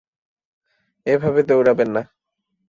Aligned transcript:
এভাবে 1.05 1.41
দৌঁড়াবেন 1.43 1.89
না। 1.95 2.01